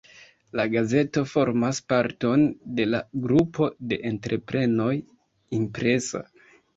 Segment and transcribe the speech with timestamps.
[0.59, 2.45] La gazeto formas parton
[2.79, 4.89] de la grupo de entreprenoj
[5.59, 6.23] "Impresa".